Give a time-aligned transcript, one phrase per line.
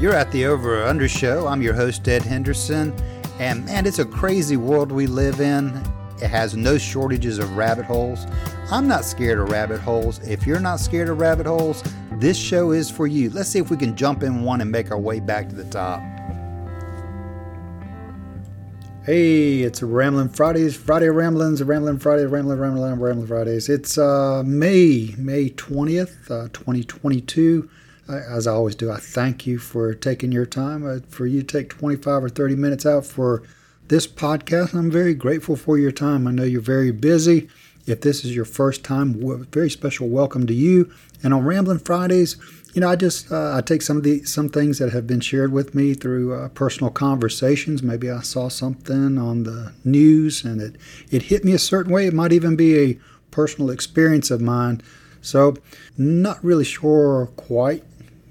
[0.00, 1.48] You're at the Over Under Show.
[1.48, 2.94] I'm your host, Ed Henderson.
[3.40, 5.76] And man, it's a crazy world we live in.
[6.22, 8.24] It has no shortages of rabbit holes.
[8.70, 10.20] I'm not scared of rabbit holes.
[10.20, 11.82] If you're not scared of rabbit holes,
[12.12, 13.30] this show is for you.
[13.30, 15.64] Let's see if we can jump in one and make our way back to the
[15.64, 16.00] top.
[19.04, 23.68] Hey, it's Ramblin' Fridays, Friday Ramblins, Ramblin' Friday, Ramblin' Ramblin' Ramblin' Fridays.
[23.68, 27.68] It's uh, May, May 20th, uh, 2022
[28.08, 30.86] as I always do, I thank you for taking your time.
[30.86, 33.42] Uh, for you to take 25 or 30 minutes out for
[33.88, 36.26] this podcast, I'm very grateful for your time.
[36.26, 37.48] I know you're very busy.
[37.86, 40.92] If this is your first time, very special welcome to you.
[41.22, 42.36] And on Rambling Fridays,
[42.74, 45.20] you know, I just uh, I take some of the some things that have been
[45.20, 47.82] shared with me through uh, personal conversations.
[47.82, 50.76] Maybe I saw something on the news and it
[51.10, 52.06] it hit me a certain way.
[52.06, 52.98] It might even be a
[53.30, 54.82] personal experience of mine.
[55.22, 55.56] So,
[55.96, 57.84] not really sure quite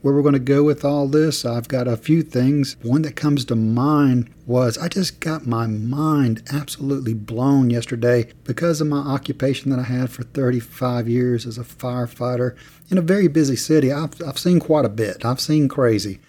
[0.08, 1.44] where we're going to go with all this.
[1.44, 2.78] I've got a few things.
[2.82, 8.80] One that comes to mind was I just got my mind absolutely blown yesterday because
[8.80, 12.56] of my occupation that I had for 35 years as a firefighter
[12.90, 13.92] in a very busy city.
[13.92, 16.22] I've, I've seen quite a bit, I've seen crazy.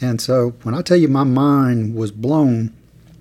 [0.00, 2.74] And so when I tell you my mind was blown,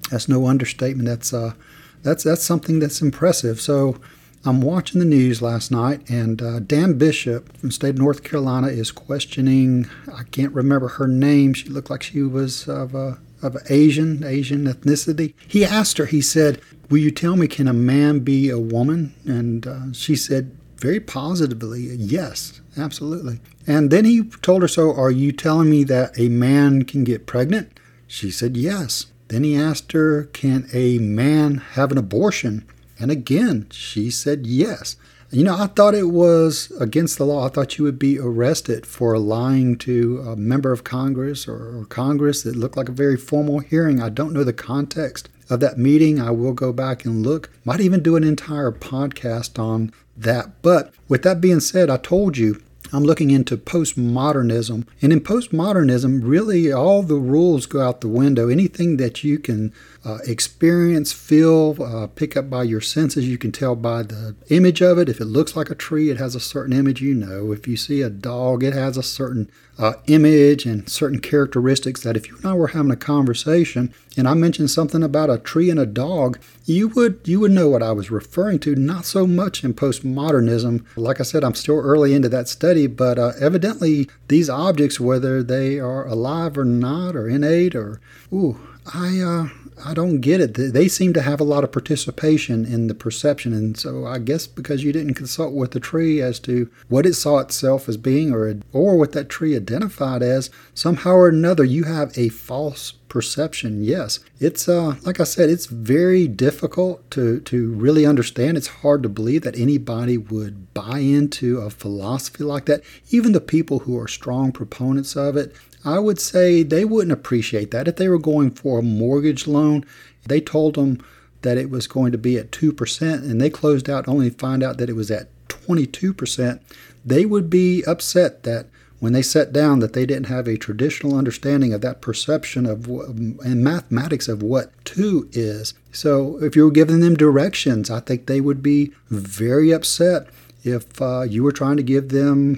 [0.09, 1.07] that's no understatement.
[1.07, 1.53] That's uh,
[2.01, 3.61] that's that's something that's impressive.
[3.61, 4.01] So
[4.45, 8.67] I'm watching the news last night, and uh, Dan Bishop from state of North Carolina
[8.67, 9.89] is questioning.
[10.15, 11.53] I can't remember her name.
[11.53, 15.33] She looked like she was of a of Asian Asian ethnicity.
[15.47, 16.05] He asked her.
[16.05, 20.15] He said, "Will you tell me can a man be a woman?" And uh, she
[20.15, 25.83] said very positively, "Yes, absolutely." And then he told her, "So are you telling me
[25.85, 30.97] that a man can get pregnant?" She said, "Yes." Then he asked her, "Can a
[30.97, 32.65] man have an abortion?"
[32.99, 34.95] And again, she said yes.
[35.31, 37.45] You know, I thought it was against the law.
[37.45, 41.85] I thought you would be arrested for lying to a member of Congress or, or
[41.85, 44.01] Congress It looked like a very formal hearing.
[44.01, 46.19] I don't know the context of that meeting.
[46.19, 47.51] I will go back and look.
[47.63, 50.63] Might even do an entire podcast on that.
[50.63, 52.59] But with that being said, I told you
[52.91, 54.87] I'm looking into postmodernism.
[54.99, 58.49] And in postmodernism, really all the rules go out the window.
[58.49, 59.73] Anything that you can
[60.05, 64.81] uh, experience, feel, uh, pick up by your senses, you can tell by the image
[64.81, 65.09] of it.
[65.09, 67.51] If it looks like a tree, it has a certain image, you know.
[67.51, 69.49] If you see a dog, it has a certain
[69.79, 74.27] uh, image and certain characteristics that if you and I were having a conversation and
[74.27, 77.81] I mentioned something about a tree and a dog, you would you would know what
[77.81, 78.75] I was referring to.
[78.75, 80.85] Not so much in postmodernism.
[80.97, 85.41] Like I said, I'm still early into that study, but uh, evidently these objects, whether
[85.41, 88.01] they are alive or not, or innate, or
[88.33, 88.59] ooh,
[88.93, 89.47] I uh,
[89.83, 90.53] I don't get it.
[90.73, 93.53] They seem to have a lot of participation in the perception.
[93.53, 97.13] And so I guess because you didn't consult with the tree as to what it
[97.13, 101.85] saw itself as being or, or what that tree identified as, somehow or another you
[101.85, 103.83] have a false perception.
[103.83, 108.55] Yes, it's uh, like I said, it's very difficult to, to really understand.
[108.55, 112.83] It's hard to believe that anybody would buy into a philosophy like that.
[113.09, 115.53] Even the people who are strong proponents of it,
[115.85, 117.87] I would say they wouldn't appreciate that.
[117.87, 119.85] If they were going for a mortgage loan,
[120.25, 121.03] they told them
[121.41, 124.61] that it was going to be at 2% and they closed out only to find
[124.61, 126.59] out that it was at 22%,
[127.05, 128.67] they would be upset that
[128.99, 132.87] when they sat down that they didn't have a traditional understanding of that perception of
[132.87, 135.73] and mathematics of what 2 is.
[135.93, 140.27] So if you were giving them directions, I think they would be very upset
[140.63, 142.57] if uh, you were trying to give them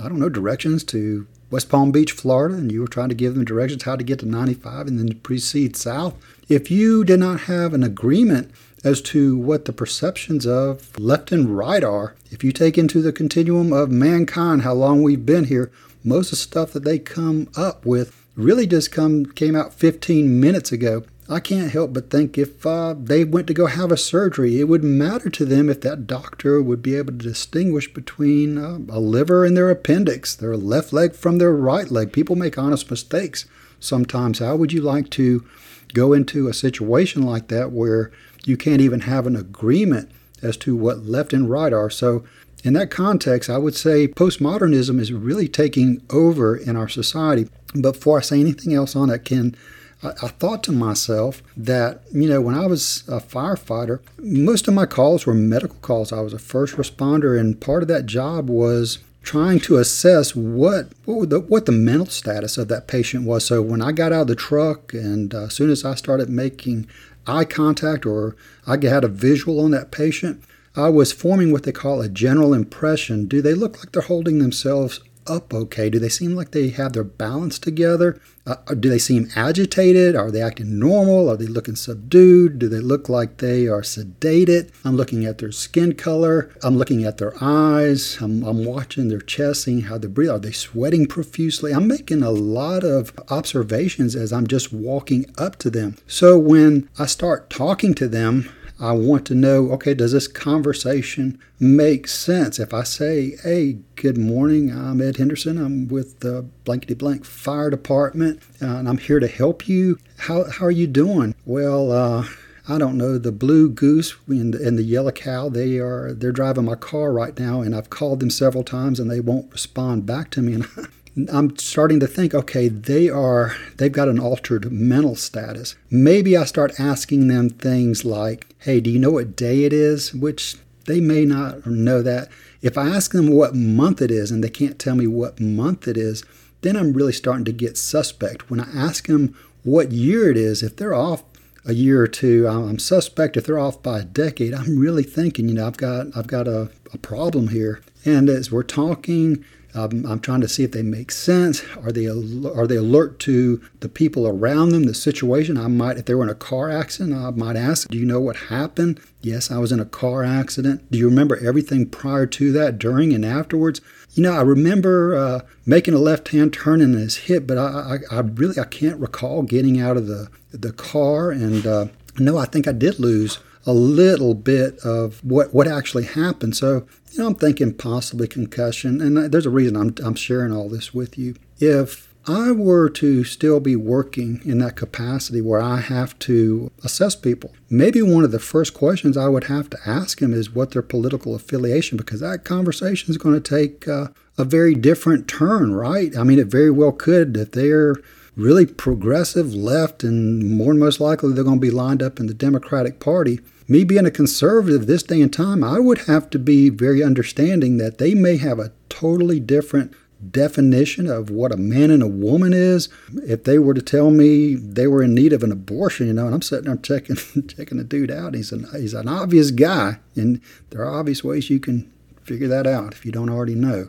[0.00, 3.34] I don't know directions to West Palm Beach, Florida, and you were trying to give
[3.34, 6.14] them directions how to get to 95 and then to proceed south,
[6.48, 8.50] if you did not have an agreement
[8.82, 13.12] as to what the perceptions of left and right are, if you take into the
[13.12, 15.70] continuum of mankind how long we've been here,
[16.02, 20.40] most of the stuff that they come up with really just come came out 15
[20.40, 23.96] minutes ago I can't help but think if uh, they went to go have a
[23.96, 28.58] surgery, it would matter to them if that doctor would be able to distinguish between
[28.58, 32.12] uh, a liver and their appendix, their left leg from their right leg.
[32.12, 33.46] People make honest mistakes
[33.78, 34.40] sometimes.
[34.40, 35.46] How would you like to
[35.94, 38.10] go into a situation like that where
[38.44, 40.10] you can't even have an agreement
[40.42, 41.90] as to what left and right are?
[41.90, 42.24] So,
[42.64, 47.48] in that context, I would say postmodernism is really taking over in our society.
[47.74, 49.56] But before I say anything else on it, can
[50.02, 54.74] I, I thought to myself that, you know, when I was a firefighter, most of
[54.74, 56.12] my calls were medical calls.
[56.12, 60.88] I was a first responder, and part of that job was trying to assess what
[61.04, 63.46] what the, what the mental status of that patient was.
[63.46, 66.28] So when I got out of the truck, and uh, as soon as I started
[66.28, 66.86] making
[67.26, 70.42] eye contact or I had a visual on that patient,
[70.74, 73.26] I was forming what they call a general impression.
[73.26, 75.90] Do they look like they're holding themselves up okay?
[75.90, 78.20] Do they seem like they have their balance together?
[78.44, 80.16] Uh, do they seem agitated?
[80.16, 81.30] Are they acting normal?
[81.30, 82.58] Are they looking subdued?
[82.58, 84.72] Do they look like they are sedated?
[84.84, 86.52] I'm looking at their skin color.
[86.62, 88.18] I'm looking at their eyes.
[88.20, 90.30] I'm, I'm watching their chest, seeing how they breathe.
[90.30, 91.72] Are they sweating profusely?
[91.72, 95.96] I'm making a lot of observations as I'm just walking up to them.
[96.08, 101.38] So when I start talking to them, I want to know okay, does this conversation
[101.60, 102.58] make sense?
[102.58, 107.70] If I say, hey, good morning, I'm Ed Henderson, I'm with the blankety blank fire
[107.70, 111.34] department, uh, and I'm here to help you, how, how are you doing?
[111.44, 112.26] Well, uh,
[112.68, 115.48] I don't know the blue goose and the, and the, yellow cow.
[115.48, 119.10] They are they're driving my car right now, and I've called them several times, and
[119.10, 120.54] they won't respond back to me.
[120.54, 120.66] And
[121.30, 125.74] I'm starting to think, okay, they are they've got an altered mental status.
[125.90, 130.14] Maybe I start asking them things like, "Hey, do you know what day it is?"
[130.14, 130.56] which
[130.86, 132.28] they may not know that.
[132.62, 135.86] If I ask them what month it is and they can't tell me what month
[135.86, 136.24] it is,
[136.62, 138.50] then I'm really starting to get suspect.
[138.50, 141.24] When I ask them what year it is, if they're off
[141.64, 143.36] a year or two, I'm suspect.
[143.36, 146.48] If they're off by a decade, I'm really thinking, you know, I've got I've got
[146.48, 147.80] a, a problem here.
[148.04, 151.62] And as we're talking, um, I'm trying to see if they make sense.
[151.78, 155.56] Are they are they alert to the people around them, the situation?
[155.56, 158.20] I might, if they were in a car accident, I might ask, "Do you know
[158.20, 160.90] what happened?" Yes, I was in a car accident.
[160.90, 163.80] Do you remember everything prior to that, during, and afterwards?
[164.14, 168.16] You know, I remember uh, making a left-hand turn and it's hit, but I, I,
[168.16, 171.30] I, really I can't recall getting out of the the car.
[171.30, 171.86] And uh,
[172.18, 176.56] no, I think I did lose a little bit of what what actually happened.
[176.56, 180.68] So you know, I'm thinking possibly concussion, and there's a reason I'm, I'm sharing all
[180.68, 181.34] this with you.
[181.58, 187.16] If I were to still be working in that capacity where I have to assess
[187.16, 190.70] people, maybe one of the first questions I would have to ask them is what
[190.70, 195.74] their political affiliation, because that conversation is going to take uh, a very different turn,
[195.74, 196.16] right?
[196.16, 197.96] I mean, it very well could if they're
[198.36, 202.26] really progressive left, and more than most likely they're going to be lined up in
[202.26, 206.38] the Democratic Party me being a conservative this day and time, I would have to
[206.38, 209.94] be very understanding that they may have a totally different
[210.30, 212.88] definition of what a man and a woman is.
[213.26, 216.26] If they were to tell me they were in need of an abortion, you know,
[216.26, 217.16] and I'm sitting there checking
[217.48, 221.50] checking the dude out, he's an he's an obvious guy, and there are obvious ways
[221.50, 221.90] you can
[222.22, 223.88] figure that out if you don't already know.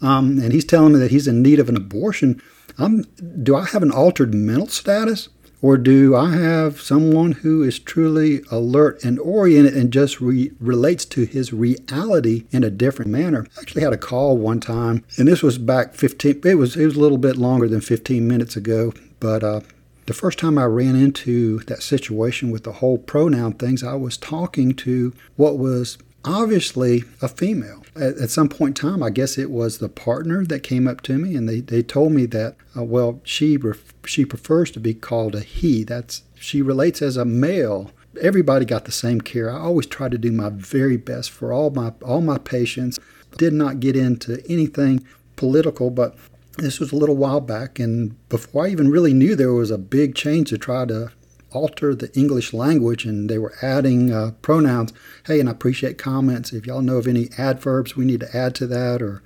[0.00, 2.42] Um, and he's telling me that he's in need of an abortion.
[2.78, 3.02] I'm,
[3.42, 5.28] do I have an altered mental status?
[5.62, 11.04] Or do I have someone who is truly alert and oriented and just re- relates
[11.06, 13.46] to his reality in a different manner?
[13.56, 16.84] I actually had a call one time, and this was back 15, it was, it
[16.84, 19.60] was a little bit longer than 15 minutes ago, but uh,
[20.06, 24.18] the first time I ran into that situation with the whole pronoun things, I was
[24.18, 27.84] talking to what was obviously a female.
[27.96, 31.00] At, at, some point in time, I guess it was the partner that came up
[31.02, 34.80] to me and they, they told me that, uh, well, she, ref- she prefers to
[34.80, 35.84] be called a he.
[35.84, 37.92] That's She relates as a male.
[38.20, 39.50] Everybody got the same care.
[39.50, 42.98] I always try to do my very best for all my all my patients.
[43.36, 45.04] Did not get into anything
[45.34, 46.16] political, but
[46.58, 49.78] this was a little while back, and before I even really knew there was a
[49.78, 51.10] big change to try to
[51.54, 54.92] alter the English language and they were adding uh, pronouns.
[55.26, 56.52] Hey, and I appreciate comments.
[56.52, 59.22] If y'all know of any adverbs we need to add to that, or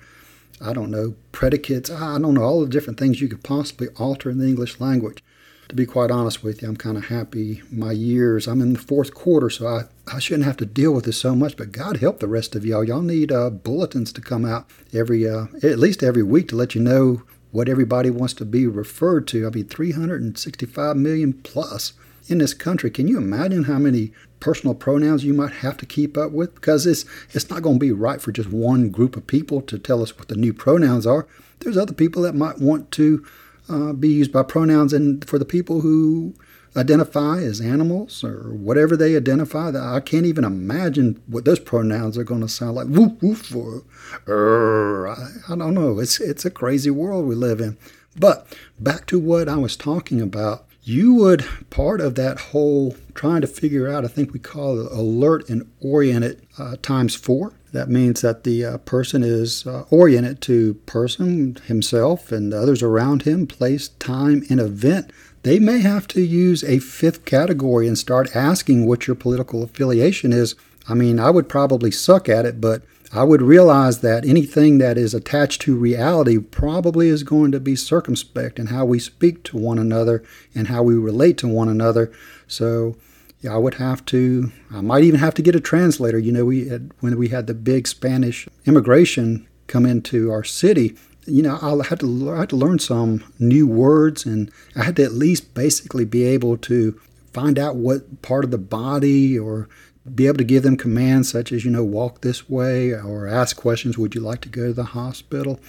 [0.61, 4.29] I don't know, predicates, I don't know, all the different things you could possibly alter
[4.29, 5.23] in the English language.
[5.69, 7.61] To be quite honest with you, I'm kind of happy.
[7.71, 11.05] My years, I'm in the fourth quarter, so I, I shouldn't have to deal with
[11.05, 12.83] this so much, but God help the rest of y'all.
[12.83, 16.73] Y'all need uh, bulletins to come out every, uh, at least every week to let
[16.73, 17.21] you know
[17.51, 19.45] what everybody wants to be referred to.
[19.45, 21.93] I mean, 365 million plus
[22.29, 22.89] in this country.
[22.91, 26.55] Can you imagine how many personal pronouns you might have to keep up with?
[26.55, 29.79] Because it's, it's not going to be right for just one group of people to
[29.79, 31.27] tell us what the new pronouns are.
[31.59, 33.25] There's other people that might want to
[33.67, 36.33] uh, be used by pronouns, and for the people who
[36.75, 42.23] identify as animals or whatever they identify, I can't even imagine what those pronouns are
[42.23, 42.87] going to sound like.
[42.87, 43.83] Woof woof or,
[44.27, 45.99] or I, I don't know.
[45.99, 47.77] It's it's a crazy world we live in.
[48.15, 53.41] But back to what I was talking about you would part of that whole trying
[53.41, 57.53] to figure out i think we call it alert and oriented uh, times four.
[57.71, 63.21] That means that the uh, person is uh, oriented to person himself and others around
[63.23, 65.13] him place time and event.
[65.43, 70.33] They may have to use a fifth category and start asking what your political affiliation
[70.33, 70.55] is.
[70.87, 72.81] I mean i would probably suck at it but
[73.11, 77.75] I would realize that anything that is attached to reality probably is going to be
[77.75, 80.23] circumspect in how we speak to one another
[80.53, 82.11] and how we relate to one another.
[82.47, 82.97] So,
[83.41, 84.51] yeah, I would have to.
[84.71, 86.19] I might even have to get a translator.
[86.19, 90.95] You know, we had, when we had the big Spanish immigration come into our city,
[91.25, 94.95] you know, I had to I had to learn some new words, and I had
[94.97, 96.99] to at least basically be able to
[97.33, 99.69] find out what part of the body or
[100.15, 103.57] be able to give them commands such as you know walk this way or ask
[103.57, 105.59] questions would you like to go to the hospital?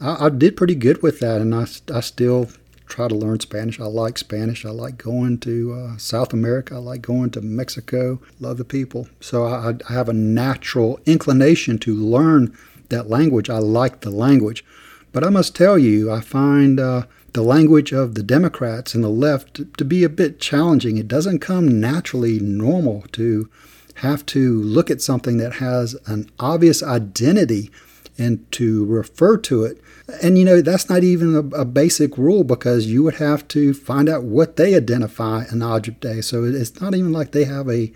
[0.00, 2.50] I, I did pretty good with that and I, I still
[2.86, 3.78] try to learn spanish.
[3.78, 4.64] I like spanish.
[4.64, 6.74] I like going to uh, south america.
[6.74, 8.20] I like going to mexico.
[8.38, 9.08] Love the people.
[9.20, 12.56] So I, I have a natural inclination to learn
[12.88, 13.50] that language.
[13.50, 14.64] I like the language.
[15.12, 19.08] But i must tell you i find uh, the language of the Democrats and the
[19.08, 20.98] left to be a bit challenging.
[20.98, 23.48] It doesn't come naturally normal to
[24.00, 27.70] have to look at something that has an obvious identity
[28.16, 29.78] and to refer to it.
[30.22, 33.74] And you know, that's not even a, a, basic rule because you would have to
[33.74, 36.26] find out what they identify an object as.
[36.28, 37.92] So it's not even like they have a,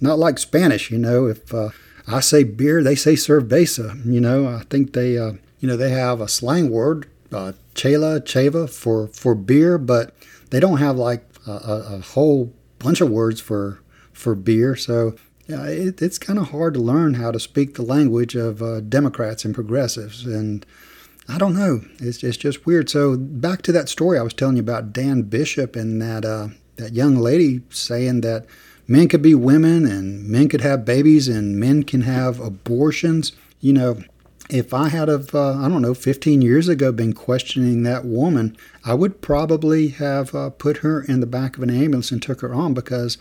[0.00, 1.70] not like Spanish, you know, if uh,
[2.06, 5.90] I say beer, they say cerveza, you know, I think they, uh, you know, they
[5.90, 10.14] have a slang word, uh, chela, cheva for, for beer, but
[10.50, 13.80] they don't have like a, a, a whole bunch of words for,
[14.12, 14.76] for beer.
[14.76, 15.14] So
[15.50, 18.80] yeah, it, it's kind of hard to learn how to speak the language of uh,
[18.80, 20.24] Democrats and progressives.
[20.24, 20.64] And
[21.28, 21.80] I don't know.
[21.98, 22.88] It's, it's just weird.
[22.88, 26.48] So back to that story I was telling you about Dan Bishop and that uh,
[26.76, 28.46] that young lady saying that
[28.86, 33.32] men could be women and men could have babies and men can have abortions.
[33.60, 34.02] You know,
[34.48, 38.56] if I had of uh, I don't know 15 years ago been questioning that woman,
[38.84, 42.40] I would probably have uh, put her in the back of an ambulance and took
[42.40, 43.18] her on because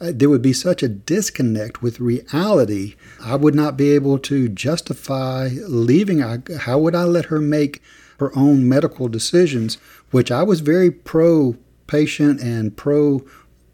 [0.00, 2.94] uh, there would be such a disconnect with reality.
[3.22, 6.22] I would not be able to justify leaving.
[6.22, 7.82] I, How would I let her make
[8.18, 9.76] her own medical decisions,
[10.10, 13.24] which I was very pro patient and pro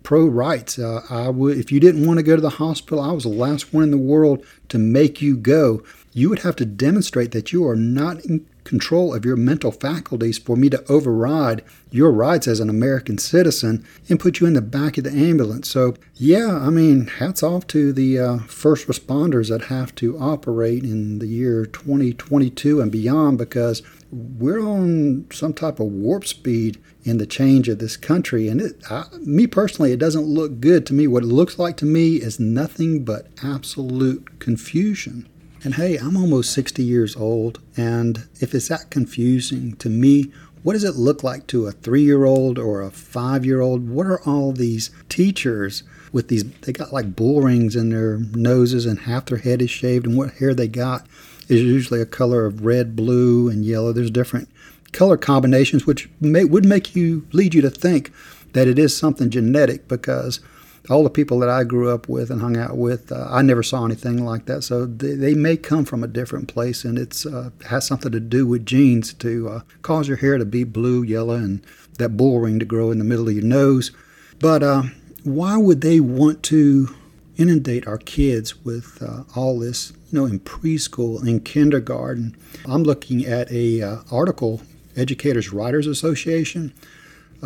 [0.02, 0.78] pro rights.
[0.78, 3.28] Uh, I would, if you didn't want to go to the hospital, I was the
[3.28, 5.82] last one in the world to make you go.
[6.12, 8.22] You would have to demonstrate that you are not
[8.66, 13.86] control of your mental faculties for me to override your rights as an American citizen
[14.08, 15.70] and put you in the back of the ambulance.
[15.70, 20.84] So, yeah, I mean, hats off to the uh, first responders that have to operate
[20.84, 27.18] in the year 2022 and beyond because we're on some type of warp speed in
[27.18, 28.48] the change of this country.
[28.48, 31.06] And it, I, me personally, it doesn't look good to me.
[31.06, 35.28] What it looks like to me is nothing but absolute confusion.
[35.64, 40.30] And hey, I'm almost 60 years old, and if it's that confusing to me,
[40.62, 43.88] what does it look like to a three year old or a five year old?
[43.88, 45.82] What are all these teachers
[46.12, 46.44] with these?
[46.60, 50.16] They got like bull rings in their noses, and half their head is shaved, and
[50.16, 51.06] what hair they got
[51.48, 53.92] is usually a color of red, blue, and yellow.
[53.92, 54.48] There's different
[54.92, 58.12] color combinations, which may, would make you lead you to think
[58.52, 60.40] that it is something genetic because
[60.88, 63.62] all the people that I grew up with and hung out with, uh, I never
[63.62, 64.62] saw anything like that.
[64.62, 68.20] So they, they may come from a different place, and it's uh, has something to
[68.20, 71.64] do with genes to uh, cause your hair to be blue, yellow, and
[71.98, 73.90] that bull ring to grow in the middle of your nose.
[74.38, 74.82] But uh,
[75.24, 76.94] why would they want to
[77.36, 79.92] inundate our kids with uh, all this?
[80.12, 82.36] You know, in preschool, in kindergarten.
[82.66, 84.62] I'm looking at a uh, article,
[84.94, 86.72] Educators Writers Association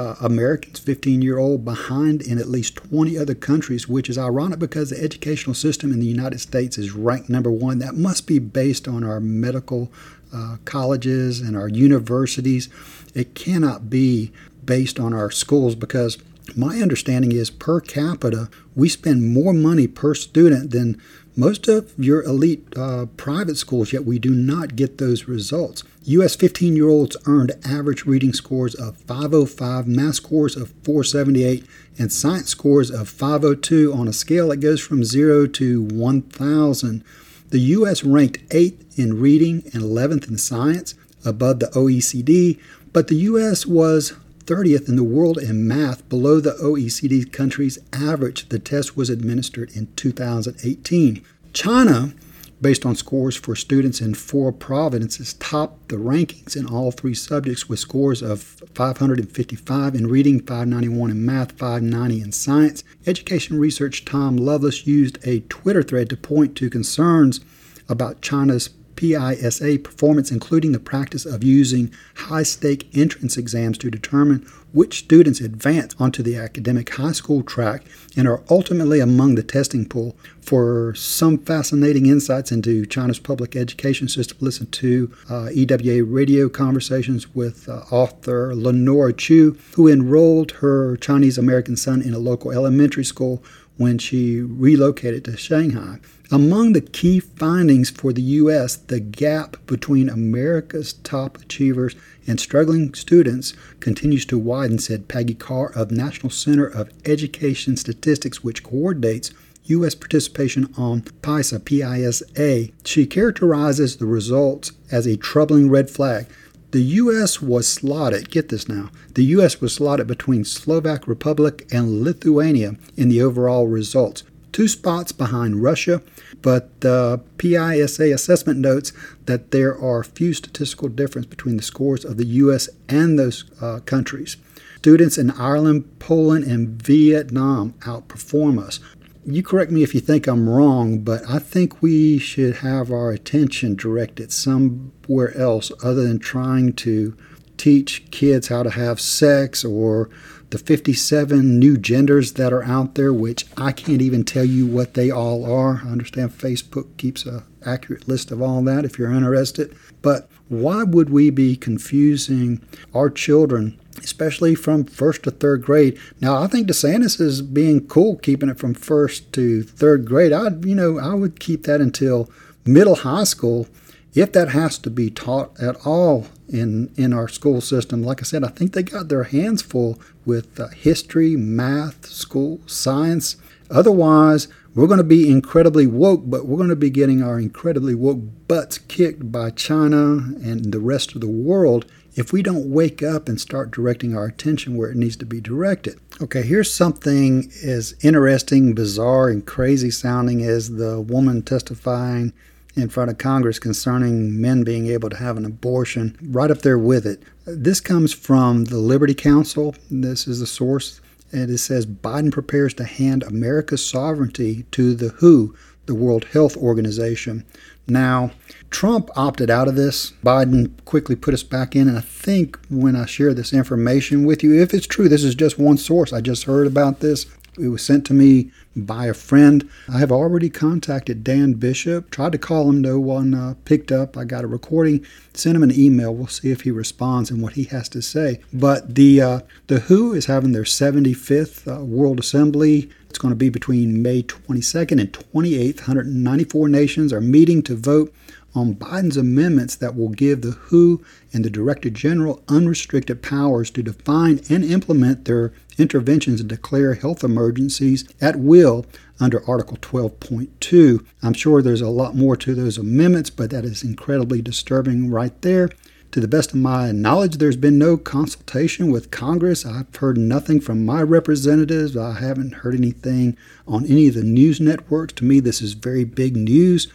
[0.01, 4.59] uh, Americans 15 year old behind in at least 20 other countries, which is ironic
[4.59, 7.81] because the educational system in the United States is ranked number one.
[7.81, 9.93] That must be based on our medical
[10.33, 12.71] uh, colleges and our universities.
[13.15, 14.33] It cannot be
[14.65, 16.17] based on our schools because
[16.57, 21.01] my understanding is per capita, we spend more money per student than
[21.37, 25.85] most of your elite uh, private schools, yet we do not get those results.
[26.05, 26.35] U.S.
[26.35, 31.67] 15 year olds earned average reading scores of 505, math scores of 478,
[31.99, 37.05] and science scores of 502 on a scale that goes from 0 to 1,000.
[37.51, 38.03] The U.S.
[38.03, 42.59] ranked 8th in reading and 11th in science, above the OECD,
[42.95, 43.67] but the U.S.
[43.67, 44.15] was
[44.45, 48.49] 30th in the world in math, below the OECD countries' average.
[48.49, 51.23] The test was administered in 2018.
[51.53, 52.15] China
[52.61, 57.69] based on scores for students in four provinces, topped the rankings in all three subjects
[57.69, 58.43] with scores of
[58.75, 62.85] 555 in reading, 591 in math, 590 in science.
[63.07, 67.41] Education research Tom Loveless used a Twitter thread to point to concerns
[67.89, 74.47] about China's PISA performance, including the practice of using high stake entrance exams to determine
[74.73, 77.83] which students advance onto the academic high school track
[78.15, 80.15] and are ultimately among the testing pool.
[80.43, 87.35] For some fascinating insights into China's public education system, listen to uh, EWA radio conversations
[87.35, 93.05] with uh, author Lenora Chu, who enrolled her Chinese American son in a local elementary
[93.05, 93.43] school
[93.79, 96.01] when she relocated to Shanghai.
[96.33, 102.95] Among the key findings for the U.S., the gap between America's top achievers and struggling
[102.95, 109.33] students continues to widen, said Peggy Carr of National Center of Education Statistics, which coordinates
[109.65, 109.97] U.S.
[109.97, 112.73] participation on PISA, P-I-S-A.
[112.85, 116.27] She characterizes the results as a troubling red flag.
[116.71, 117.43] The U.S.
[117.43, 119.61] was slotted, get this now, the U.S.
[119.61, 124.23] was slotted between Slovak Republic and Lithuania in the overall results
[124.53, 126.03] two spots behind Russia,
[126.43, 128.93] but the PISA assessment notes
[129.27, 132.69] that there are few statistical difference between the scores of the U.S.
[132.89, 134.37] and those uh, countries.
[134.79, 138.81] Students in Ireland, Poland, and Vietnam outperform us.
[139.27, 143.11] You correct me if you think I'm wrong, but I think we should have our
[143.11, 147.15] attention directed somewhere else other than trying to
[147.59, 150.09] teach kids how to have sex or
[150.51, 154.95] the 57 new genders that are out there, which I can't even tell you what
[154.95, 155.83] they all are.
[155.85, 159.77] I understand Facebook keeps an accurate list of all that if you're interested.
[160.03, 162.61] But why would we be confusing
[162.93, 165.99] our children, especially from first to third grade?
[166.21, 170.33] Now, I think DeSantis is being cool keeping it from first to third grade.
[170.33, 172.29] I'd, you know, I would keep that until
[172.67, 173.69] middle high school
[174.15, 178.03] if that has to be taught at all in in our school system.
[178.03, 182.61] Like I said, I think they got their hands full with uh, history, math, school,
[182.67, 183.37] science.
[183.71, 187.95] Otherwise, we're going to be incredibly woke, but we're going to be getting our incredibly
[187.95, 193.03] woke butts kicked by China and the rest of the world if we don't wake
[193.03, 195.99] up and start directing our attention where it needs to be directed.
[196.21, 202.33] Okay, here's something as interesting, bizarre, and crazy sounding as the woman testifying
[202.77, 206.79] in front of Congress concerning men being able to have an abortion, right up there
[206.79, 207.23] with it.
[207.47, 209.75] This comes from the Liberty Counsel.
[209.91, 211.01] This is the source.
[211.33, 215.55] And it says Biden prepares to hand America's sovereignty to the WHO,
[215.87, 217.45] the World Health Organization.
[217.87, 218.31] Now,
[218.71, 220.13] Trump opted out of this.
[220.25, 221.89] Biden quickly put us back in.
[221.89, 225.35] And I think when I share this information with you, if it's true, this is
[225.35, 226.13] just one source.
[226.13, 227.27] I just heard about this.
[227.59, 229.69] It was sent to me by a friend.
[229.89, 232.11] I have already contacted Dan Bishop.
[232.11, 234.17] Tried to call him, no one uh, picked up.
[234.17, 236.15] I got a recording, sent him an email.
[236.15, 238.41] We'll see if he responds and what he has to say.
[238.53, 242.91] But the uh, the WHO is having their 75th uh, World Assembly.
[243.09, 245.79] It's going to be between May 22nd and 28th.
[245.79, 248.15] 194 nations are meeting to vote
[248.55, 253.83] on Biden's amendments that will give the WHO and the Director General unrestricted powers to
[253.83, 258.87] define and implement their interventions and declare health emergencies at will
[259.19, 261.05] under Article 12.2.
[261.23, 265.41] I'm sure there's a lot more to those amendments, but that is incredibly disturbing right
[265.43, 265.71] there.
[266.13, 269.65] To the best of my knowledge, there's been no consultation with Congress.
[269.65, 271.97] I've heard nothing from my representatives.
[271.97, 273.37] I haven't heard anything
[273.69, 275.13] on any of the news networks.
[275.15, 276.89] To me, this is very big news.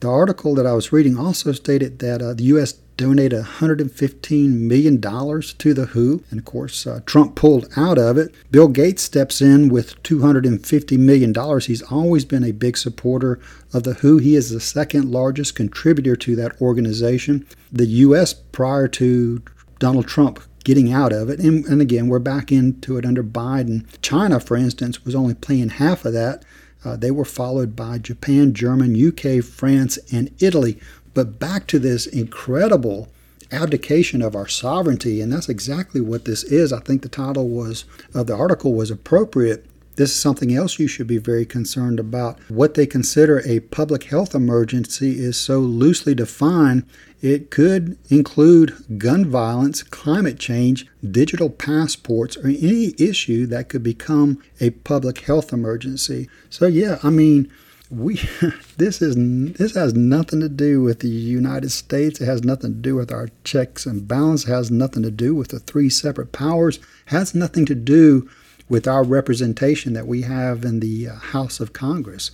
[0.00, 2.72] The article that I was reading also stated that uh, the U.S.
[2.96, 8.34] donated $115 million to the WHO, and of course, uh, Trump pulled out of it.
[8.50, 11.34] Bill Gates steps in with $250 million.
[11.60, 13.40] He's always been a big supporter
[13.74, 14.16] of the WHO.
[14.16, 17.46] He is the second largest contributor to that organization.
[17.70, 19.42] The U.S., prior to
[19.78, 21.40] Donald Trump getting out of it.
[21.40, 23.86] And, and, again, we're back into it under Biden.
[24.02, 26.44] China, for instance, was only paying half of that.
[26.84, 30.78] Uh, they were followed by Japan, German, UK, France, and Italy.
[31.14, 33.08] But back to this incredible
[33.52, 36.72] abdication of our sovereignty, and that's exactly what this is.
[36.72, 39.66] I think the title was of the article was appropriate.
[40.00, 42.38] This is something else you should be very concerned about.
[42.48, 46.86] What they consider a public health emergency is so loosely defined
[47.20, 54.42] it could include gun violence, climate change, digital passports, or any issue that could become
[54.58, 56.30] a public health emergency.
[56.48, 57.52] So yeah, I mean,
[57.90, 58.14] we
[58.78, 59.16] this is
[59.58, 62.22] this has nothing to do with the United States.
[62.22, 64.46] It has nothing to do with our checks and balance.
[64.46, 66.78] It has nothing to do with the three separate powers.
[66.78, 68.30] It has nothing to do
[68.70, 72.30] with our representation that we have in the uh, House of Congress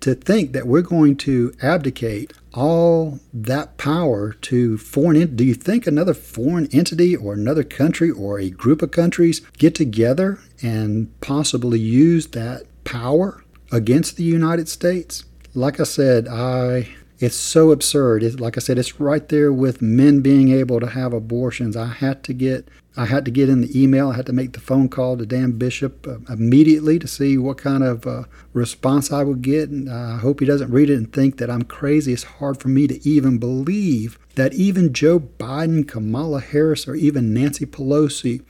[0.00, 5.86] to think that we're going to abdicate all that power to foreign do you think
[5.86, 11.78] another foreign entity or another country or a group of countries get together and possibly
[11.78, 15.24] use that power against the United States?
[15.54, 16.88] Like I said I
[17.20, 18.22] it's so absurd.
[18.22, 21.76] It's, like I said, it's right there with men being able to have abortions.
[21.76, 24.10] I had to get I had to get in the email.
[24.10, 27.56] I had to make the phone call to Dan Bishop uh, immediately to see what
[27.56, 29.70] kind of uh, response I would get.
[29.70, 32.12] And I hope he doesn't read it and think that I'm crazy.
[32.12, 37.32] It's hard for me to even believe that even Joe Biden, Kamala Harris, or even
[37.32, 38.42] Nancy Pelosi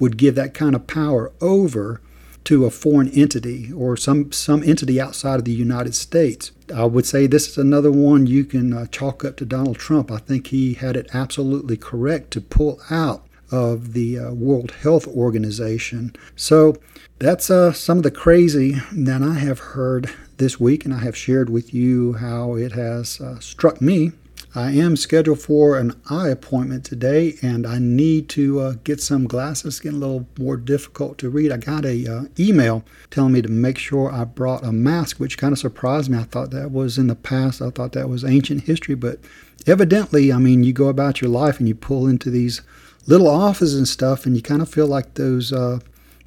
[0.00, 2.00] would give that kind of power over
[2.44, 6.52] to a foreign entity or some, some entity outside of the United States.
[6.74, 10.10] I would say this is another one you can uh, chalk up to Donald Trump.
[10.10, 15.06] I think he had it absolutely correct to pull out of the uh, World Health
[15.06, 16.14] Organization.
[16.36, 16.76] So
[17.18, 21.16] that's uh, some of the crazy that I have heard this week, and I have
[21.16, 24.12] shared with you how it has uh, struck me
[24.56, 29.26] I am scheduled for an eye appointment today, and I need to uh, get some
[29.26, 29.64] glasses.
[29.64, 31.50] It's getting a little more difficult to read.
[31.50, 35.38] I got a uh, email telling me to make sure I brought a mask, which
[35.38, 36.18] kind of surprised me.
[36.18, 37.60] I thought that was in the past.
[37.60, 39.18] I thought that was ancient history, but
[39.66, 42.62] evidently, I mean, you go about your life and you pull into these
[43.08, 45.80] little offices and stuff, and you kind of feel like those uh,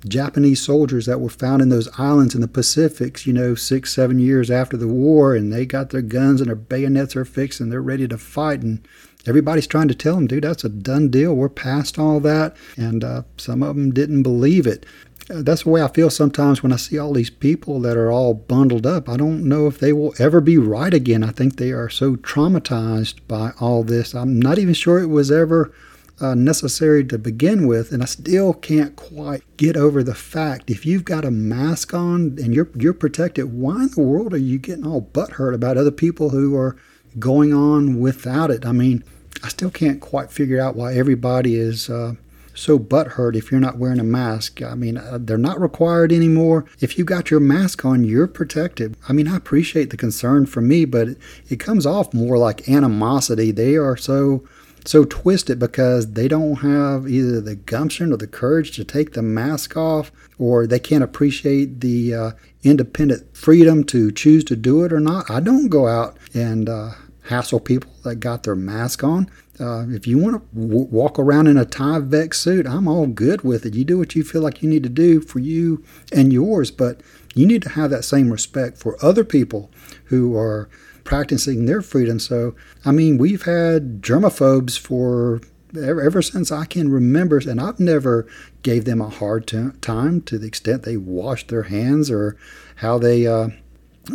[0.08, 4.20] Japanese soldiers that were found in those islands in the Pacifics, you know, six, seven
[4.20, 7.72] years after the war, and they got their guns and their bayonets are fixed and
[7.72, 8.62] they're ready to fight.
[8.62, 8.88] And
[9.26, 11.36] everybody's trying to tell them, dude, that's a done deal.
[11.36, 12.56] We're past all that.
[12.76, 14.86] And uh, some of them didn't believe it.
[15.30, 18.12] Uh, that's the way I feel sometimes when I see all these people that are
[18.12, 19.10] all bundled up.
[19.10, 21.24] I don't know if they will ever be right again.
[21.24, 24.14] I think they are so traumatized by all this.
[24.14, 25.74] I'm not even sure it was ever
[26.20, 30.86] uh, necessary to begin with, and I still can't quite get over the fact if
[30.86, 34.58] you've got a mask on and you're you're protected, why in the world are you
[34.58, 36.76] getting all butthurt about other people who are
[37.20, 38.66] going on without it?
[38.66, 39.04] I mean,
[39.44, 41.90] I still can't quite figure out why everybody is.
[41.90, 42.16] Uh,
[42.58, 44.64] so butthurt if you're not wearing a mask.
[44.64, 46.66] I mean, uh, they're not required anymore.
[46.80, 48.98] If you got your mask on, you're protected.
[49.08, 51.18] I mean, I appreciate the concern for me, but it,
[51.50, 53.52] it comes off more like animosity.
[53.52, 54.44] They are so
[54.88, 59.21] so twisted because they don't have either the gumption or the courage to take the
[59.21, 62.32] mask off, or they can't appreciate the uh,
[62.63, 65.30] independent freedom to choose to do it or not.
[65.30, 66.91] I don't go out and uh,
[67.23, 69.30] hassle people that got their mask on.
[69.60, 73.41] Uh, if you want to w- walk around in a Tyvek suit, I'm all good
[73.41, 73.73] with it.
[73.73, 77.02] You do what you feel like you need to do for you and yours, but
[77.34, 79.71] you need to have that same respect for other people
[80.06, 80.69] who are
[81.08, 82.20] practicing their freedom.
[82.20, 82.54] So,
[82.86, 85.39] I mean, we've had germaphobes for
[85.76, 88.28] ever, ever since I can remember, and I've never
[88.62, 92.38] gave them a hard t- time to the extent they wash their hands or
[92.78, 93.50] how they uh,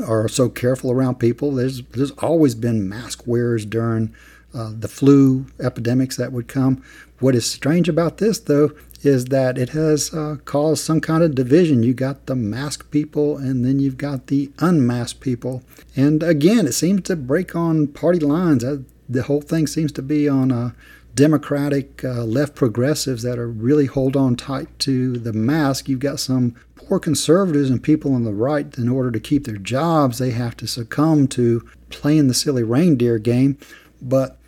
[0.07, 1.53] are so careful around people.
[1.53, 4.15] There's there's always been mask wearers during
[4.55, 6.83] uh, the flu epidemics that would come.
[7.21, 8.73] What is strange about this, though,
[9.03, 11.83] is that it has uh, caused some kind of division.
[11.83, 15.63] You got the masked people, and then you've got the unmasked people.
[15.97, 18.65] And again, it seems to break on party lines.
[18.65, 20.71] Uh, the whole thing seems to be on uh,
[21.15, 25.89] Democratic uh, left progressives that are really hold on tight to the mask.
[25.89, 29.57] You've got some poor conservatives and people on the right, in order to keep their
[29.57, 33.59] jobs, they have to succumb to playing the silly reindeer game.
[34.01, 34.39] But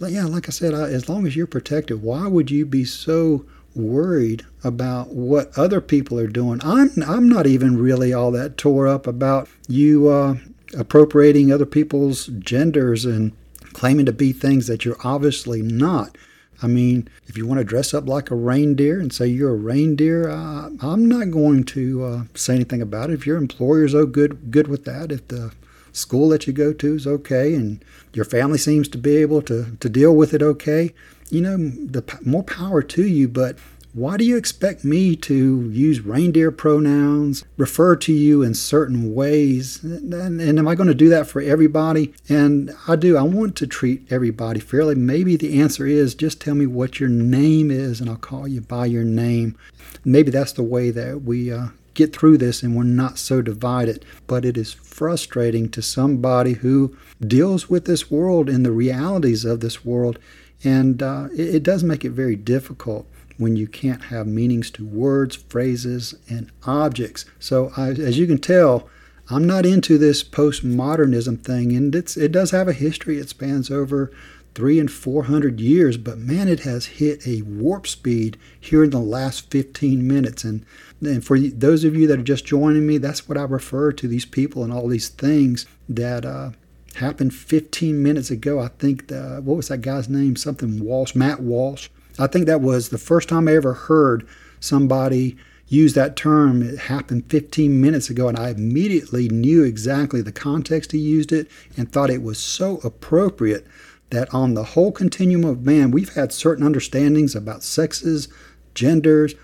[0.00, 4.44] yeah, like I said, as long as you're protected, why would you be so worried
[4.64, 6.60] about what other people are doing.
[6.64, 10.36] I'm I'm not even really all that tore up about you uh,
[10.76, 13.32] appropriating other people's genders and
[13.72, 16.16] claiming to be things that you're obviously not.
[16.62, 19.56] I mean, if you want to dress up like a reindeer and say you're a
[19.56, 23.14] reindeer, uh, I'm not going to uh, say anything about it.
[23.14, 25.52] If your employer's oh good good with that, if the
[25.92, 29.76] school that you go to is okay and your family seems to be able to,
[29.78, 30.94] to deal with it okay,
[31.32, 33.56] you know, the more power to you, but
[33.94, 39.82] why do you expect me to use reindeer pronouns, refer to you in certain ways?
[39.82, 42.12] And, and, am I going to do that for everybody?
[42.28, 43.16] And I do.
[43.16, 44.94] I want to treat everybody fairly.
[44.94, 48.60] Maybe the answer is just tell me what your name is and I'll call you
[48.60, 49.56] by your name.
[50.04, 54.04] Maybe that's the way that we uh, get through this and we're not so divided.
[54.26, 59.60] But it is frustrating to somebody who deals with this world and the realities of
[59.60, 60.18] this world
[60.64, 63.06] and uh, it, it does make it very difficult
[63.38, 67.24] when you can't have meanings to words, phrases, and objects.
[67.38, 68.88] So, I, as you can tell,
[69.30, 73.18] I'm not into this postmodernism thing, and it's it does have a history.
[73.18, 74.12] It spans over
[74.54, 78.90] three and four hundred years, but man, it has hit a warp speed here in
[78.90, 80.44] the last 15 minutes.
[80.44, 80.64] And
[81.00, 84.08] and for those of you that are just joining me, that's what I refer to
[84.08, 86.50] these people and all these things that uh,
[86.96, 88.58] happened 15 minutes ago.
[88.58, 90.36] I think the, what was that guy's name?
[90.36, 91.88] Something Walsh, Matt Walsh.
[92.18, 94.26] I think that was the first time I ever heard
[94.60, 95.36] somebody
[95.68, 96.62] use that term.
[96.62, 101.50] It happened 15 minutes ago, and I immediately knew exactly the context he used it
[101.76, 103.66] and thought it was so appropriate
[104.10, 108.28] that on the whole continuum of man, we've had certain understandings about sexes,
[108.74, 109.34] genders,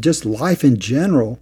[0.00, 1.38] just life in general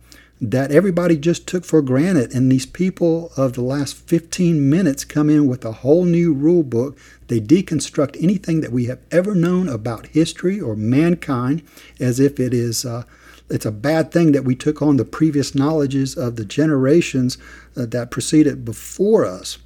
[0.50, 2.34] that everybody just took for granted.
[2.34, 6.62] And these people of the last 15 minutes come in with a whole new rule
[6.62, 6.98] book.
[7.28, 11.62] They deconstruct anything that we have ever known about history or mankind
[12.00, 12.84] as if it is.
[12.84, 13.04] Uh,
[13.50, 17.36] it's a bad thing that we took on the previous knowledges of the generations
[17.76, 19.58] uh, that preceded before us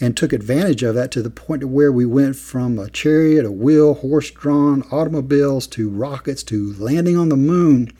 [0.00, 3.44] and took advantage of that to the point to where we went from a chariot,
[3.44, 7.90] a wheel, horse-drawn automobiles to rockets to landing on the moon.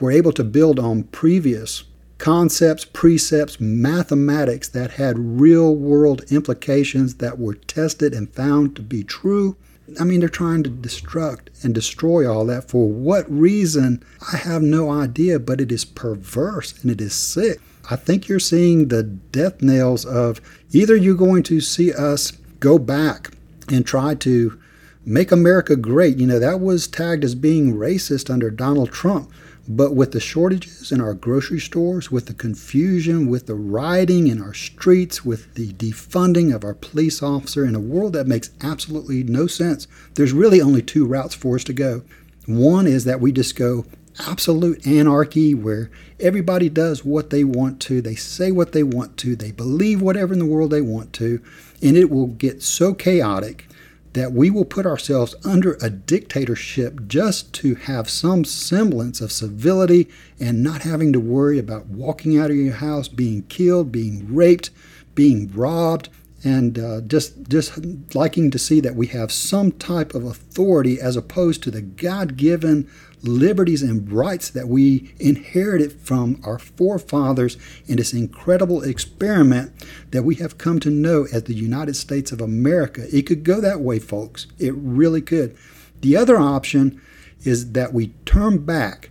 [0.00, 1.84] We're able to build on previous
[2.16, 9.04] concepts, precepts, mathematics that had real world implications that were tested and found to be
[9.04, 9.56] true.
[9.98, 12.70] I mean, they're trying to destruct and destroy all that.
[12.70, 14.02] For what reason?
[14.32, 17.60] I have no idea, but it is perverse and it is sick.
[17.90, 20.40] I think you're seeing the death nails of
[20.72, 23.32] either you're going to see us go back
[23.68, 24.58] and try to
[25.04, 26.18] make America great.
[26.18, 29.30] You know, that was tagged as being racist under Donald Trump.
[29.72, 34.42] But with the shortages in our grocery stores, with the confusion, with the rioting in
[34.42, 39.22] our streets, with the defunding of our police officer in a world that makes absolutely
[39.22, 42.02] no sense, there's really only two routes for us to go.
[42.46, 43.86] One is that we just go
[44.26, 49.36] absolute anarchy where everybody does what they want to, they say what they want to,
[49.36, 51.40] they believe whatever in the world they want to,
[51.80, 53.68] and it will get so chaotic
[54.12, 60.08] that we will put ourselves under a dictatorship just to have some semblance of civility
[60.38, 64.70] and not having to worry about walking out of your house, being killed, being raped,
[65.14, 66.08] being robbed,
[66.42, 67.78] and uh, just just
[68.14, 72.88] liking to see that we have some type of authority as opposed to the God-given
[73.22, 77.56] liberties and rights that we inherited from our forefathers
[77.86, 79.72] in this incredible experiment
[80.10, 83.06] that we have come to know as the United States of America.
[83.14, 84.46] It could go that way, folks.
[84.58, 85.56] It really could.
[86.00, 87.00] The other option
[87.44, 89.10] is that we turn back.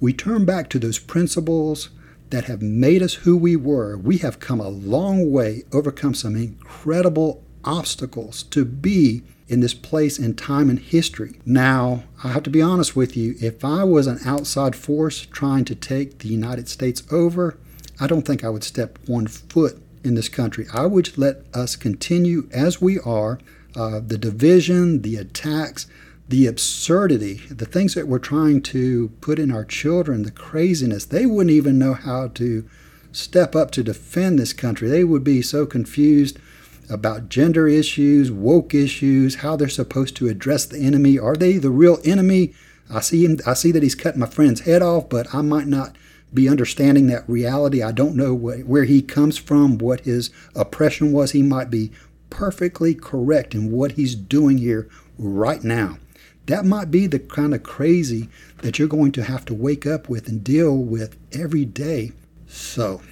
[0.00, 1.90] We turn back to those principles
[2.30, 3.96] that have made us who we were.
[3.96, 10.16] We have come a long way, overcome some incredible obstacles to be in this place
[10.16, 11.40] and time and history.
[11.44, 15.64] Now, I have to be honest with you, if I was an outside force trying
[15.66, 17.58] to take the United States over,
[17.98, 20.66] I don't think I would step one foot in this country.
[20.72, 23.40] I would let us continue as we are.
[23.74, 25.88] Uh, the division, the attacks,
[26.28, 31.26] the absurdity, the things that we're trying to put in our children, the craziness, they
[31.26, 32.68] wouldn't even know how to
[33.10, 34.88] step up to defend this country.
[34.88, 36.38] They would be so confused
[36.90, 41.18] about gender issues, woke issues, how they're supposed to address the enemy.
[41.18, 42.52] Are they the real enemy?
[42.92, 43.38] I see him.
[43.46, 45.94] I see that he's cutting my friend's head off, but I might not
[46.34, 47.82] be understanding that reality.
[47.82, 51.32] I don't know wh- where he comes from, what his oppression was.
[51.32, 51.92] He might be
[52.30, 55.98] perfectly correct in what he's doing here right now.
[56.46, 60.08] That might be the kind of crazy that you're going to have to wake up
[60.08, 62.12] with and deal with every day.
[62.48, 63.02] So,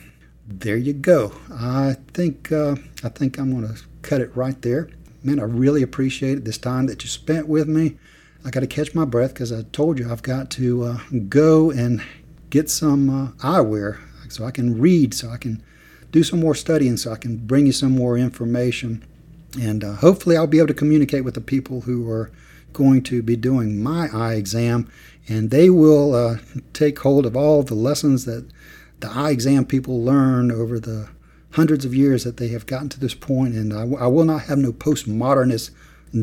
[0.49, 1.33] there you go.
[1.53, 4.89] I think uh, I think I'm going to cut it right there.
[5.23, 7.97] Man, I really appreciate this time that you spent with me.
[8.45, 11.71] I got to catch my breath because I told you I've got to uh, go
[11.71, 12.03] and
[12.51, 15.63] get some uh, eyewear so I can read, so I can
[16.13, 19.05] do some more studying, so I can bring you some more information.
[19.61, 22.31] And uh, hopefully, I'll be able to communicate with the people who are
[22.73, 24.91] going to be doing my eye exam,
[25.29, 26.39] and they will uh,
[26.73, 28.49] take hold of all the lessons that
[29.01, 31.09] the eye exam people learn over the
[31.53, 34.43] hundreds of years that they have gotten to this point, and I, I will not
[34.43, 35.71] have no postmodernist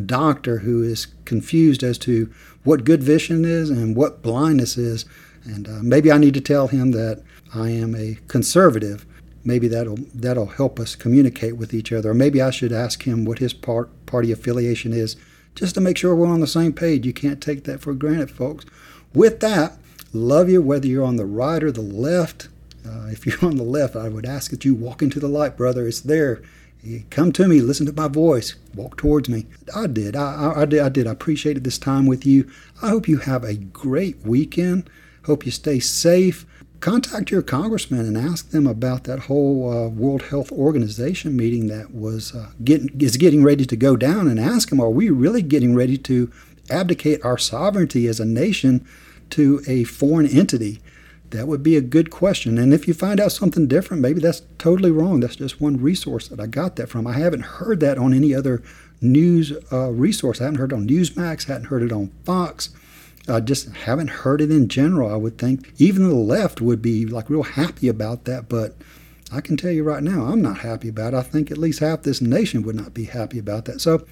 [0.06, 2.32] doctor who is confused as to
[2.64, 5.06] what good vision is and what blindness is.
[5.44, 9.06] And uh, maybe I need to tell him that I am a conservative.
[9.44, 12.12] Maybe that'll that'll help us communicate with each other.
[12.12, 15.16] Or maybe I should ask him what his part, party affiliation is,
[15.54, 17.06] just to make sure we're on the same page.
[17.06, 18.66] You can't take that for granted, folks.
[19.14, 19.78] With that,
[20.14, 22.48] love you whether you're on the right or the left.
[22.86, 25.58] Uh, if you're on the left, I would ask that you walk into the light,
[25.58, 25.88] brother.
[25.88, 26.42] It's there.
[27.10, 29.48] Come to me, listen to my voice, walk towards me.
[29.76, 30.16] I did.
[30.16, 30.82] I, I, I did.
[30.82, 31.08] I did.
[31.08, 32.50] I appreciated this time with you.
[32.80, 34.88] I hope you have a great weekend.
[35.26, 36.46] Hope you stay safe.
[36.82, 41.96] Contact your congressman and ask them about that whole uh, World Health Organization meeting that
[41.96, 45.42] was uh, getting is getting ready to go down, and ask them: Are we really
[45.42, 46.32] getting ready to
[46.70, 48.86] abdicate our sovereignty as a nation
[49.32, 50.80] to a foreign entity?
[51.36, 52.58] That would be a good question.
[52.58, 55.20] And if you find out something different, maybe that's totally wrong.
[55.20, 57.06] That's just one resource that I got that from.
[57.06, 58.64] I haven't heard that on any other
[59.02, 60.40] news uh, resource.
[60.40, 62.70] I haven't heard it on Newsmax, hadn't heard it on Fox.
[63.28, 65.12] I just haven't heard it in general.
[65.12, 68.76] I would think even the left would be like real happy about that, but
[69.32, 71.18] I can tell you right now, I'm not happy about it.
[71.18, 73.82] I think at least half this nation would not be happy about that.
[73.82, 74.06] So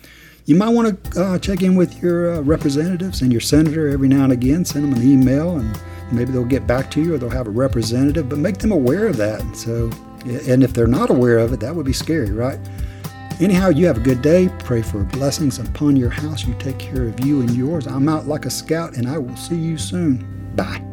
[0.45, 4.07] you might want to uh, check in with your uh, representatives and your senator every
[4.07, 4.65] now and again.
[4.65, 5.79] Send them an email and
[6.11, 9.07] maybe they'll get back to you or they'll have a representative, but make them aware
[9.07, 9.41] of that.
[9.55, 9.91] So,
[10.47, 12.59] and if they're not aware of it, that would be scary, right?
[13.39, 14.49] Anyhow, you have a good day.
[14.59, 16.45] Pray for blessings upon your house.
[16.45, 17.87] You take care of you and yours.
[17.87, 20.51] I'm out like a scout, and I will see you soon.
[20.55, 20.92] Bye.